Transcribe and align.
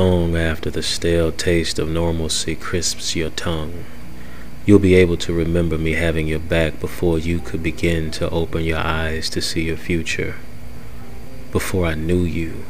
Long 0.00 0.34
after 0.34 0.70
the 0.70 0.82
stale 0.82 1.30
taste 1.30 1.78
of 1.78 1.90
normalcy 1.90 2.56
crisps 2.56 3.14
your 3.14 3.28
tongue, 3.28 3.84
you'll 4.64 4.78
be 4.78 4.94
able 4.94 5.18
to 5.18 5.34
remember 5.34 5.76
me 5.76 5.92
having 5.92 6.26
your 6.26 6.38
back 6.38 6.80
before 6.80 7.18
you 7.18 7.38
could 7.38 7.62
begin 7.62 8.10
to 8.12 8.30
open 8.30 8.64
your 8.64 8.78
eyes 8.78 9.28
to 9.28 9.42
see 9.42 9.64
your 9.64 9.76
future. 9.76 10.36
Before 11.52 11.84
I 11.84 11.96
knew 11.96 12.22
you, 12.22 12.64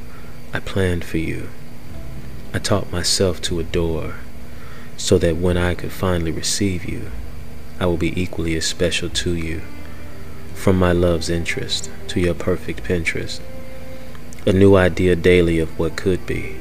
I 0.53 0.59
planned 0.59 1.05
for 1.05 1.19
you. 1.19 1.51
I 2.53 2.59
taught 2.59 2.91
myself 2.91 3.41
to 3.43 3.61
adore, 3.61 4.15
so 4.97 5.17
that 5.19 5.37
when 5.37 5.57
I 5.57 5.77
could 5.77 5.93
finally 5.93 6.33
receive 6.33 6.85
you, 6.85 7.13
I 7.79 7.87
will 7.87 7.97
be 7.97 8.21
equally 8.21 8.57
as 8.57 8.67
special 8.67 9.09
to 9.09 9.37
you. 9.37 9.63
From 10.55 10.77
my 10.81 10.91
love's 10.91 11.31
interest 11.31 11.93
to 12.09 12.19
your 12.19 12.35
perfect 12.35 12.83
Pinterest, 12.83 13.41
a 14.45 14.53
new 14.53 14.75
idea 14.75 15.15
daily 15.15 15.61
of 15.61 15.79
what 15.79 15.95
could 15.95 16.27
be 16.27 16.57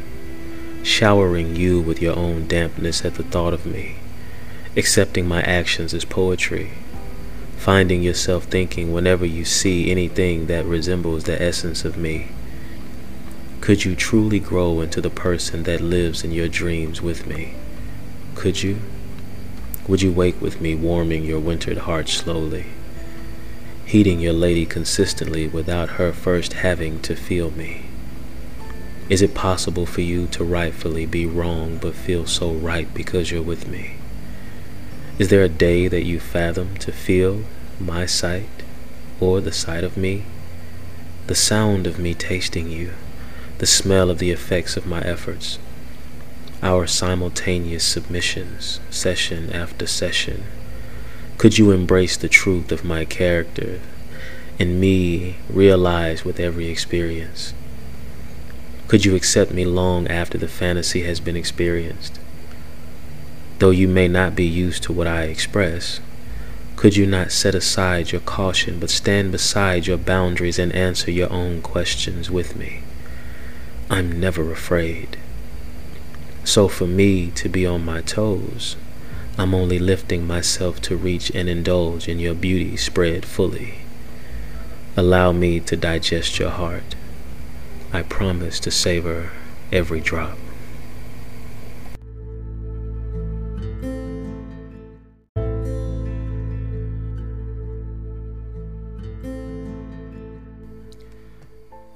showering 0.83 1.55
you 1.55 1.81
with 1.81 2.01
your 2.01 2.15
own 2.15 2.47
dampness 2.47 3.03
at 3.03 3.15
the 3.15 3.23
thought 3.23 3.53
of 3.53 3.65
me, 3.65 3.95
accepting 4.77 5.27
my 5.27 5.41
actions 5.41 5.93
as 5.93 6.05
poetry, 6.05 6.71
finding 7.57 8.01
yourself 8.01 8.45
thinking 8.45 8.93
whenever 8.93 9.25
you 9.25 9.43
see 9.43 9.91
anything 9.91 10.47
that 10.47 10.65
resembles 10.65 11.25
the 11.25 11.41
essence 11.41 11.83
of 11.83 11.97
me. 11.97 12.29
Could 13.61 13.83
you 13.83 13.95
truly 13.95 14.39
grow 14.39 14.79
into 14.79 15.01
the 15.01 15.09
person 15.09 15.63
that 15.63 15.81
lives 15.81 16.23
in 16.23 16.31
your 16.31 16.47
dreams 16.47 17.01
with 17.01 17.27
me? 17.27 17.53
Could 18.35 18.63
you? 18.63 18.79
Would 19.87 20.01
you 20.01 20.11
wake 20.11 20.39
with 20.39 20.61
me, 20.61 20.75
warming 20.75 21.25
your 21.25 21.39
wintered 21.39 21.79
heart 21.79 22.07
slowly, 22.07 22.67
heating 23.85 24.19
your 24.19 24.33
lady 24.33 24.65
consistently 24.65 25.47
without 25.47 25.89
her 25.91 26.13
first 26.13 26.53
having 26.53 27.01
to 27.01 27.15
feel 27.15 27.51
me? 27.51 27.88
Is 29.09 29.23
it 29.23 29.33
possible 29.33 29.87
for 29.87 30.01
you 30.01 30.27
to 30.27 30.43
rightfully 30.43 31.07
be 31.07 31.25
wrong 31.25 31.79
but 31.81 31.95
feel 31.95 32.27
so 32.27 32.51
right 32.51 32.93
because 32.93 33.31
you're 33.31 33.41
with 33.41 33.67
me? 33.67 33.95
Is 35.17 35.29
there 35.29 35.43
a 35.43 35.49
day 35.49 35.87
that 35.87 36.05
you 36.05 36.19
fathom 36.19 36.77
to 36.77 36.91
feel 36.91 37.41
my 37.79 38.05
sight 38.05 38.49
or 39.19 39.41
the 39.41 39.51
sight 39.51 39.83
of 39.83 39.97
me? 39.97 40.25
The 41.25 41.33
sound 41.33 41.87
of 41.87 41.97
me 41.97 42.13
tasting 42.13 42.69
you, 42.69 42.91
the 43.57 43.65
smell 43.65 44.11
of 44.11 44.19
the 44.19 44.29
effects 44.29 44.77
of 44.77 44.85
my 44.85 45.01
efforts, 45.01 45.57
our 46.61 46.85
simultaneous 46.85 47.83
submissions, 47.83 48.79
session 48.91 49.51
after 49.51 49.87
session. 49.87 50.43
Could 51.39 51.57
you 51.57 51.71
embrace 51.71 52.15
the 52.15 52.29
truth 52.29 52.71
of 52.71 52.85
my 52.85 53.05
character 53.05 53.79
and 54.59 54.79
me 54.79 55.37
realize 55.49 56.23
with 56.23 56.39
every 56.39 56.67
experience? 56.67 57.53
Could 58.89 59.05
you 59.05 59.15
accept 59.15 59.51
me 59.51 59.65
long 59.65 60.07
after 60.07 60.35
the 60.39 60.47
fantasy 60.47 61.03
has 61.03 61.19
been 61.19 61.35
experienced? 61.35 62.19
Though 63.59 63.69
you 63.69 63.87
may 63.87 64.07
not 64.07 64.35
be 64.35 64.45
used 64.45 64.81
to 64.83 64.91
what 64.91 65.05
I 65.05 65.25
express, 65.25 65.99
could 66.75 66.97
you 66.97 67.05
not 67.05 67.31
set 67.31 67.53
aside 67.53 68.11
your 68.11 68.21
caution 68.21 68.79
but 68.79 68.89
stand 68.89 69.31
beside 69.31 69.85
your 69.85 69.99
boundaries 69.99 70.57
and 70.57 70.73
answer 70.73 71.11
your 71.11 71.31
own 71.31 71.61
questions 71.61 72.31
with 72.31 72.55
me? 72.55 72.81
I'm 73.91 74.19
never 74.19 74.51
afraid. 74.51 75.19
So 76.43 76.67
for 76.67 76.87
me 76.87 77.29
to 77.35 77.47
be 77.47 77.67
on 77.67 77.85
my 77.85 78.01
toes, 78.01 78.75
I'm 79.37 79.53
only 79.53 79.77
lifting 79.77 80.25
myself 80.25 80.81
to 80.81 80.97
reach 80.97 81.29
and 81.35 81.47
indulge 81.47 82.07
in 82.07 82.17
your 82.17 82.33
beauty 82.33 82.75
spread 82.75 83.23
fully. 83.23 83.81
Allow 84.97 85.31
me 85.31 85.59
to 85.59 85.77
digest 85.77 86.39
your 86.39 86.49
heart 86.49 86.95
I 87.91 88.03
promise 88.03 88.59
to 88.61 88.71
savor 88.71 89.31
every 89.71 89.99
drop. 89.99 90.37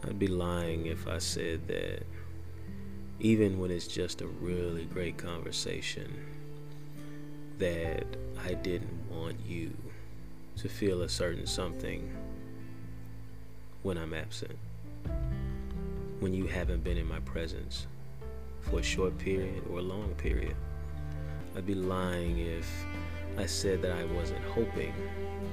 I'd 0.04 0.18
be 0.18 0.28
lying 0.28 0.88
if 0.88 1.08
I 1.08 1.20
said 1.20 1.68
that 1.68 2.02
even 3.20 3.60
when 3.60 3.70
it's 3.70 3.86
just 3.86 4.22
a 4.22 4.28
really 4.28 4.86
great 4.86 5.18
conversation, 5.18 6.12
that 7.60 8.08
I 8.44 8.56
didn't 8.56 9.12
want 9.12 9.36
you 9.46 9.72
to 10.58 10.68
feel 10.68 11.04
a 11.04 11.10
certain 11.10 11.46
something 11.46 12.12
when 13.84 14.00
I'm 14.00 14.16
absent 14.16 14.58
when 16.24 16.34
you 16.34 16.48
haven't 16.48 16.82
been 16.86 16.96
in 16.98 17.06
my 17.06 17.20
presence 17.20 17.86
for 18.62 18.80
a 18.80 18.82
short 18.82 19.18
period 19.18 19.62
or 19.70 19.80
a 19.80 19.82
long 19.82 20.08
period. 20.16 20.56
I'd 21.54 21.66
be 21.66 21.76
lying 21.76 22.40
if 22.40 22.66
I 23.38 23.46
said 23.46 23.82
that 23.82 23.92
I 23.92 24.06
wasn't 24.06 24.42
hoping 24.46 24.94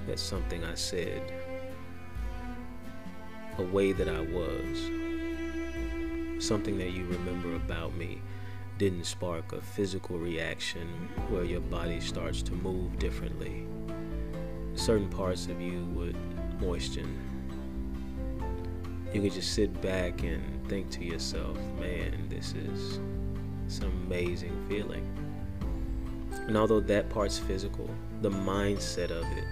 that 0.06 0.20
something 0.20 0.62
I 0.62 0.76
said, 0.76 1.20
a 3.58 3.62
way 3.64 3.90
that 3.90 4.08
I 4.08 4.20
was, 4.20 4.78
something 6.38 6.78
that 6.78 6.92
you 6.92 7.04
remember 7.06 7.56
about 7.56 7.96
me 7.96 8.22
didn't 8.78 9.06
spark 9.06 9.52
a 9.52 9.60
physical 9.60 10.18
reaction 10.18 10.86
where 11.30 11.42
your 11.42 11.62
body 11.62 11.98
starts 11.98 12.42
to 12.42 12.52
move 12.52 12.96
differently. 13.00 13.66
Certain 14.76 15.08
parts 15.08 15.48
of 15.48 15.60
you 15.60 15.82
would 15.96 16.16
moisten 16.60 17.29
you 19.12 19.20
could 19.20 19.32
just 19.32 19.54
sit 19.54 19.80
back 19.80 20.22
and 20.22 20.68
think 20.68 20.88
to 20.90 21.04
yourself, 21.04 21.56
man, 21.80 22.26
this 22.28 22.54
is 22.54 23.00
some 23.66 23.90
amazing 24.06 24.64
feeling. 24.68 25.04
And 26.46 26.56
although 26.56 26.80
that 26.80 27.10
part's 27.10 27.38
physical, 27.38 27.90
the 28.22 28.30
mindset 28.30 29.10
of 29.10 29.24
it 29.36 29.44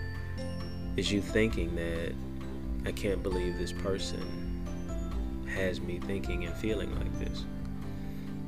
is 0.97 1.11
you 1.11 1.21
thinking 1.21 1.75
that 1.75 2.15
I 2.87 2.93
can't 2.93 3.23
believe 3.23 3.59
this 3.59 3.73
person 3.73 4.23
has 5.53 5.81
me 5.81 5.99
thinking 5.99 6.45
and 6.45 6.55
feeling 6.55 6.95
like 6.95 7.19
this. 7.19 7.45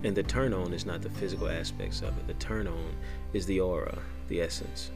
And 0.05 0.17
the 0.17 0.23
turn 0.23 0.55
on 0.55 0.73
is 0.73 0.87
not 0.87 1.03
the 1.03 1.11
physical 1.11 1.49
aspects 1.49 2.03
of 2.03 2.17
it, 2.19 2.27
the 2.27 2.35
turn 2.35 2.69
on 2.69 2.95
is 3.33 3.47
the 3.47 3.61
aura, 3.61 3.99
the 4.29 4.41
essence. 4.41 4.91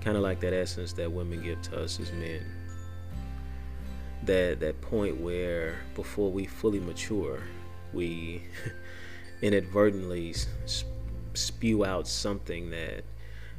Kind 0.00 0.16
of 0.16 0.22
like 0.22 0.40
that 0.40 0.54
essence 0.54 0.94
that 0.94 1.12
women 1.12 1.42
give 1.42 1.60
to 1.62 1.82
us 1.82 2.00
as 2.00 2.12
men 2.12 2.40
that 4.26 4.60
that 4.60 4.80
point 4.80 5.20
where 5.20 5.78
before 5.94 6.30
we 6.30 6.46
fully 6.46 6.80
mature, 6.80 7.40
we 7.92 8.42
inadvertently 9.42 10.34
spew 11.34 11.84
out 11.84 12.08
something 12.08 12.70
that 12.70 13.04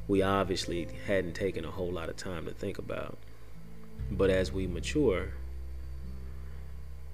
we 0.08 0.22
obviously 0.22 0.88
hadn't 1.06 1.34
taken 1.34 1.66
a 1.66 1.72
whole 1.72 1.92
lot 1.92 2.10
of 2.10 2.16
time 2.16 2.46
to 2.46 2.52
think 2.52 2.78
about. 2.78 3.18
But 4.12 4.30
as 4.30 4.52
we 4.52 4.68
mature, 4.68 5.30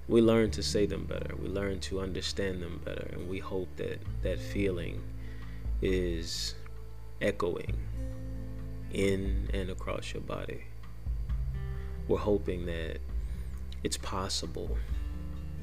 we 0.06 0.20
learn 0.20 0.50
to 0.52 0.62
say 0.62 0.86
them 0.86 1.04
better. 1.04 1.34
We 1.36 1.48
learn 1.48 1.80
to 1.80 2.00
understand 2.00 2.62
them 2.62 2.80
better. 2.84 3.08
And 3.12 3.28
we 3.28 3.38
hope 3.38 3.68
that 3.76 4.00
that 4.22 4.38
feeling 4.38 5.02
is 5.82 6.54
echoing 7.20 7.76
in 8.92 9.48
and 9.52 9.70
across 9.70 10.12
your 10.12 10.22
body. 10.22 10.64
We're 12.06 12.18
hoping 12.18 12.66
that 12.66 12.98
it's 13.84 13.98
possible 13.98 14.76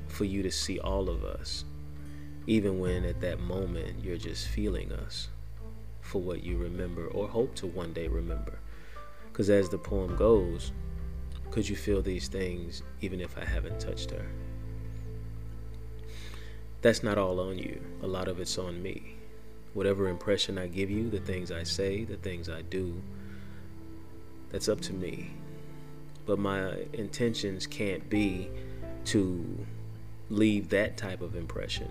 for 0.07 0.25
you 0.25 0.43
to 0.43 0.51
see 0.51 0.79
all 0.79 1.09
of 1.09 1.25
us, 1.25 1.65
even 2.45 2.79
when 2.79 3.03
at 3.03 3.19
that 3.21 3.39
moment 3.39 4.03
you're 4.03 4.15
just 4.15 4.47
feeling 4.47 4.91
us 4.91 5.27
for 6.01 6.21
what 6.21 6.43
you 6.43 6.57
remember 6.57 7.07
or 7.07 7.27
hope 7.27 7.55
to 7.55 7.67
one 7.67 7.93
day 7.93 8.07
remember. 8.07 8.59
Because 9.31 9.49
as 9.49 9.69
the 9.69 9.77
poem 9.77 10.15
goes, 10.15 10.71
could 11.49 11.67
you 11.67 11.75
feel 11.75 12.01
these 12.01 12.27
things 12.27 12.83
even 13.01 13.19
if 13.19 13.37
I 13.37 13.43
haven't 13.43 13.79
touched 13.79 14.11
her? 14.11 14.25
That's 16.81 17.03
not 17.03 17.17
all 17.17 17.39
on 17.39 17.57
you. 17.57 17.81
A 18.03 18.07
lot 18.07 18.27
of 18.27 18.39
it's 18.39 18.57
on 18.57 18.81
me. 18.81 19.15
Whatever 19.73 20.09
impression 20.09 20.57
I 20.57 20.67
give 20.67 20.89
you, 20.89 21.09
the 21.09 21.19
things 21.19 21.51
I 21.51 21.63
say, 21.63 22.03
the 22.03 22.17
things 22.17 22.49
I 22.49 22.61
do, 22.63 23.01
that's 24.49 24.67
up 24.67 24.81
to 24.81 24.93
me. 24.93 25.31
But 26.25 26.39
my 26.39 26.73
intentions 26.93 27.67
can't 27.67 28.09
be 28.09 28.49
to 29.05 29.65
leave 30.29 30.69
that 30.69 30.97
type 30.97 31.21
of 31.21 31.35
impression. 31.35 31.89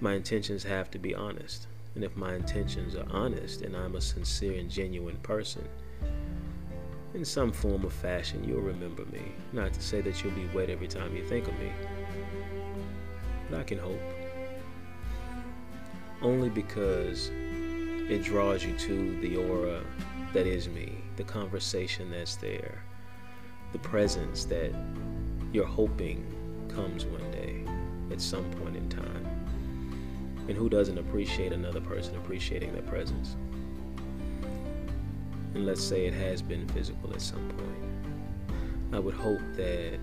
My 0.00 0.14
intentions 0.14 0.62
have 0.64 0.90
to 0.92 0.98
be 0.98 1.14
honest. 1.14 1.66
And 1.94 2.04
if 2.04 2.14
my 2.16 2.34
intentions 2.34 2.94
are 2.94 3.06
honest 3.10 3.62
and 3.62 3.74
I'm 3.74 3.96
a 3.96 4.00
sincere 4.00 4.58
and 4.58 4.70
genuine 4.70 5.16
person, 5.18 5.66
in 7.14 7.24
some 7.24 7.50
form 7.50 7.86
or 7.86 7.90
fashion, 7.90 8.44
you'll 8.44 8.60
remember 8.60 9.06
me. 9.06 9.22
Not 9.54 9.72
to 9.72 9.82
say 9.82 10.02
that 10.02 10.22
you'll 10.22 10.34
be 10.34 10.46
wet 10.54 10.68
every 10.68 10.88
time 10.88 11.16
you 11.16 11.24
think 11.24 11.48
of 11.48 11.58
me, 11.58 11.72
but 13.50 13.60
I 13.60 13.62
can 13.62 13.78
hope. 13.78 13.98
Only 16.20 16.50
because 16.50 17.30
it 17.32 18.22
draws 18.22 18.62
you 18.62 18.76
to 18.76 19.20
the 19.20 19.38
aura 19.38 19.82
that 20.34 20.46
is 20.46 20.68
me, 20.68 20.98
the 21.16 21.24
conversation 21.24 22.10
that's 22.10 22.36
there, 22.36 22.82
the 23.76 23.88
presence 23.88 24.44
that 24.44 24.72
you're 25.52 25.66
hoping 25.66 26.24
comes 26.66 27.04
one 27.04 27.30
day 27.30 27.62
at 28.10 28.22
some 28.22 28.50
point 28.52 28.74
in 28.74 28.88
time. 28.88 29.26
And 30.48 30.56
who 30.56 30.70
doesn't 30.70 30.96
appreciate 30.96 31.52
another 31.52 31.82
person 31.82 32.16
appreciating 32.16 32.72
their 32.72 32.84
presence? 32.84 33.36
And 35.52 35.66
let's 35.66 35.84
say 35.84 36.06
it 36.06 36.14
has 36.14 36.40
been 36.40 36.66
physical 36.68 37.12
at 37.12 37.20
some 37.20 37.46
point. 37.50 38.54
I 38.94 38.98
would 38.98 39.12
hope 39.12 39.42
that 39.56 39.98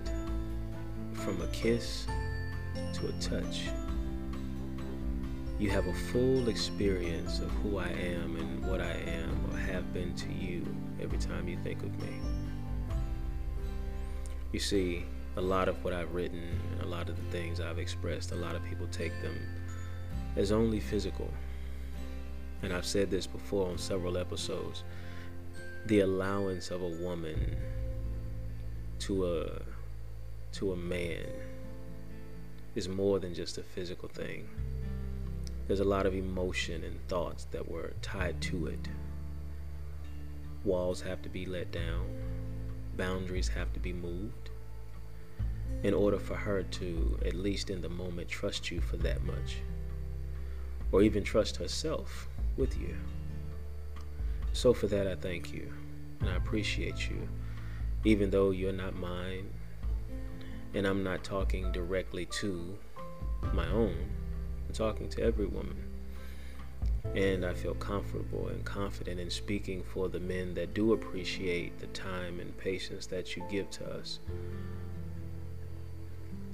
from 1.14 1.42
a 1.42 1.48
kiss 1.48 2.06
to 2.92 3.08
a 3.08 3.12
touch, 3.20 3.62
you 5.58 5.68
have 5.70 5.88
a 5.88 5.94
full 6.12 6.48
experience 6.48 7.40
of 7.40 7.50
who 7.50 7.78
I 7.78 7.88
am 7.88 8.36
and 8.36 8.64
what 8.68 8.80
I 8.80 8.92
am 8.92 9.50
or 9.50 9.58
have 9.58 9.92
been 9.92 10.14
to 10.14 10.32
you 10.32 10.64
every 11.02 11.18
time 11.18 11.48
you 11.48 11.58
think 11.64 11.82
of 11.82 11.90
me. 12.00 12.33
You 14.54 14.60
see, 14.60 15.04
a 15.36 15.40
lot 15.40 15.66
of 15.66 15.82
what 15.82 15.92
I've 15.92 16.14
written 16.14 16.60
a 16.80 16.86
lot 16.86 17.08
of 17.08 17.16
the 17.16 17.36
things 17.36 17.58
I've 17.58 17.80
expressed, 17.80 18.30
a 18.30 18.36
lot 18.36 18.54
of 18.54 18.62
people 18.62 18.86
take 18.86 19.10
them 19.20 19.36
as 20.36 20.52
only 20.52 20.78
physical. 20.78 21.28
And 22.62 22.72
I've 22.72 22.86
said 22.86 23.10
this 23.10 23.26
before 23.26 23.68
on 23.68 23.78
several 23.78 24.16
episodes. 24.16 24.84
The 25.86 26.00
allowance 26.00 26.70
of 26.70 26.82
a 26.82 26.88
woman 27.02 27.56
to 29.00 29.26
a 29.26 29.60
to 30.52 30.70
a 30.70 30.76
man 30.76 31.26
is 32.76 32.88
more 32.88 33.18
than 33.18 33.34
just 33.34 33.58
a 33.58 33.64
physical 33.64 34.08
thing. 34.08 34.48
There's 35.66 35.80
a 35.80 35.84
lot 35.84 36.06
of 36.06 36.14
emotion 36.14 36.84
and 36.84 37.08
thoughts 37.08 37.48
that 37.50 37.68
were 37.68 37.92
tied 38.02 38.40
to 38.42 38.68
it. 38.68 38.88
Walls 40.62 41.00
have 41.00 41.22
to 41.22 41.28
be 41.28 41.44
let 41.44 41.72
down, 41.72 42.06
boundaries 42.96 43.48
have 43.48 43.72
to 43.72 43.80
be 43.80 43.92
moved 43.92 44.50
in 45.82 45.92
order 45.92 46.18
for 46.18 46.34
her 46.34 46.62
to, 46.62 47.18
at 47.24 47.34
least 47.34 47.70
in 47.70 47.80
the 47.80 47.88
moment, 47.88 48.28
trust 48.28 48.70
you 48.70 48.80
for 48.80 48.96
that 48.98 49.22
much, 49.24 49.56
or 50.92 51.02
even 51.02 51.22
trust 51.22 51.56
herself 51.56 52.28
with 52.56 52.78
you. 52.78 52.96
So, 54.52 54.72
for 54.72 54.86
that, 54.86 55.06
I 55.06 55.16
thank 55.16 55.52
you 55.52 55.72
and 56.20 56.30
I 56.30 56.36
appreciate 56.36 57.10
you, 57.10 57.28
even 58.04 58.30
though 58.30 58.50
you're 58.50 58.72
not 58.72 58.96
mine 58.96 59.50
and 60.74 60.86
I'm 60.86 61.02
not 61.02 61.22
talking 61.22 61.70
directly 61.72 62.26
to 62.26 62.78
my 63.52 63.68
own, 63.68 63.96
I'm 64.66 64.72
talking 64.72 65.08
to 65.10 65.22
every 65.22 65.46
woman. 65.46 65.93
And 67.14 67.44
I 67.44 67.54
feel 67.54 67.74
comfortable 67.74 68.48
and 68.48 68.64
confident 68.64 69.20
in 69.20 69.30
speaking 69.30 69.82
for 69.82 70.08
the 70.08 70.18
men 70.18 70.54
that 70.54 70.74
do 70.74 70.92
appreciate 70.92 71.78
the 71.78 71.86
time 71.88 72.40
and 72.40 72.56
patience 72.58 73.06
that 73.06 73.36
you 73.36 73.44
give 73.50 73.70
to 73.72 73.88
us. 73.88 74.18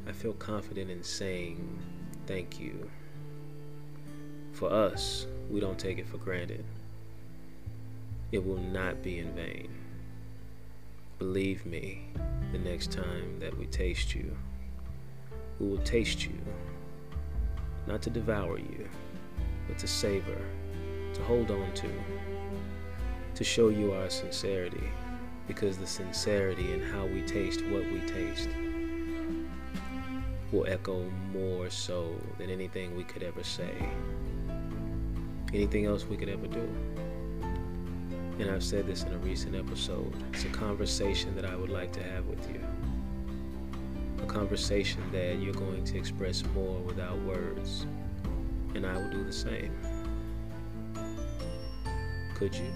I 0.07 0.13
feel 0.13 0.35
confident 0.35 0.91
in 0.91 1.03
saying 1.03 1.79
thank 2.27 2.61
you. 2.61 2.91
For 4.53 4.71
us, 4.71 5.27
we 5.49 5.61
don't 5.61 5.79
take 5.79 5.99
it 5.99 6.07
for 6.07 6.19
granted. 6.19 6.65
It 8.33 8.45
will 8.45 8.59
not 8.59 9.03
be 9.03 9.19
in 9.19 9.33
vain. 9.35 9.69
Believe 11.19 11.65
me, 11.65 12.03
the 12.53 12.59
next 12.59 12.93
time 12.93 13.39
that 13.41 13.57
we 13.57 13.67
taste 13.67 14.15
you, 14.15 14.37
we 15.59 15.69
will 15.69 15.79
taste 15.79 16.25
you, 16.25 16.39
not 17.87 18.03
to 18.03 18.11
devour 18.11 18.59
you, 18.59 18.89
but 19.71 19.79
to 19.79 19.87
savor, 19.87 20.37
to 21.15 21.23
hold 21.23 21.49
on 21.53 21.73
to, 21.75 21.89
to 23.37 23.45
show 23.45 23.69
you 23.69 23.93
our 23.93 24.11
sincerity, 24.11 24.91
because 25.47 25.79
the 25.79 25.87
sincerity 25.87 26.73
in 26.73 26.83
how 26.83 27.07
we 27.07 27.23
taste 27.23 27.65
what 27.67 27.85
we 27.93 28.01
taste 28.01 28.49
will 30.51 30.67
echo 30.67 31.09
more 31.33 31.71
so 31.71 32.13
than 32.39 32.51
anything 32.51 32.97
we 32.97 33.05
could 33.05 33.23
ever 33.23 33.45
say, 33.45 33.71
anything 35.55 35.87
else 35.87 36.05
we 36.05 36.17
could 36.17 36.29
ever 36.29 36.49
do. 36.49 36.69
And 38.41 38.51
I've 38.51 38.65
said 38.65 38.89
this 38.89 39.05
in 39.05 39.13
a 39.13 39.19
recent 39.19 39.55
episode. 39.55 40.13
It's 40.33 40.45
a 40.45 40.49
conversation 40.49 41.37
that 41.37 41.45
I 41.45 41.55
would 41.55 41.71
like 41.71 41.93
to 41.93 42.03
have 42.03 42.27
with 42.27 42.45
you. 42.51 42.61
A 44.21 44.27
conversation 44.27 45.01
that 45.13 45.39
you're 45.39 45.55
going 45.55 45.85
to 45.85 45.97
express 45.97 46.43
more 46.57 46.81
without 46.81 47.17
words. 47.21 47.87
And 48.75 48.87
I 48.87 48.97
will 48.97 49.11
do 49.11 49.25
the 49.25 49.33
same. 49.33 49.73
Could 52.35 52.55
you? 52.55 52.73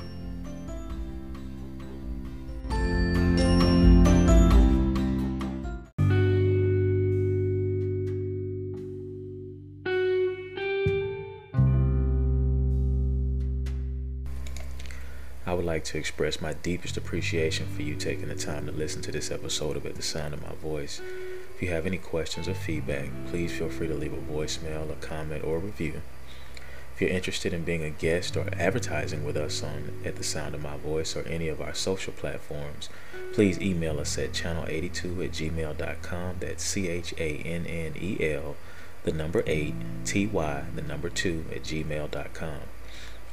I 15.47 15.53
would 15.53 15.65
like 15.65 15.85
to 15.85 15.99
express 15.99 16.41
my 16.41 16.55
deepest 16.55 16.97
appreciation 16.97 17.67
for 17.69 17.83
you 17.83 17.95
taking 17.95 18.29
the 18.29 18.35
time 18.35 18.67
to 18.67 18.73
listen 18.73 19.03
to 19.03 19.13
this 19.13 19.31
episode 19.31 19.77
of 19.77 19.87
At 19.87 19.95
the 19.95 20.03
Sound 20.03 20.35
of 20.35 20.43
My 20.43 20.55
Voice. 20.55 21.01
If 21.55 21.63
you 21.63 21.69
have 21.69 21.87
any 21.87 21.99
questions 21.99 22.49
or 22.49 22.55
feedback, 22.55 23.11
please 23.29 23.53
feel 23.53 23.69
free 23.69 23.87
to 23.87 23.95
leave 23.95 24.13
a 24.13 24.33
voicemail, 24.33 24.91
a 24.91 24.97
comment, 24.97 25.45
or 25.45 25.57
a 25.57 25.61
review. 25.61 26.03
If 26.95 27.01
you're 27.01 27.11
interested 27.11 27.53
in 27.53 27.65
being 27.65 27.83
a 27.83 27.91
guest 27.91 28.37
or 28.37 28.49
advertising 28.53 29.25
with 29.25 29.37
us 29.37 29.63
on 29.63 30.01
At 30.05 30.17
the 30.17 30.25
Sound 30.25 30.55
of 30.55 30.63
My 30.63 30.77
Voice 30.77 31.17
or 31.17 31.23
any 31.27 31.49
of 31.49 31.61
our 31.61 31.75
social 31.75 32.13
platforms, 32.13 32.89
please 33.33 33.61
email 33.61 33.99
us 33.99 34.17
at 34.19 34.33
channel82 34.33 35.25
at 35.25 35.33
gmail.com. 35.33 36.37
That's 36.39 36.65
C 36.65 36.89
H 36.89 37.15
A 37.19 37.39
N 37.39 37.67
N 37.67 37.95
E 38.01 38.17
L, 38.33 38.57
the 39.03 39.13
number 39.13 39.43
8, 39.47 39.75
T 40.05 40.27
Y, 40.27 40.65
the 40.75 40.83
number 40.83 41.09
2 41.09 41.47
at 41.53 41.63
gmail.com. 41.63 42.61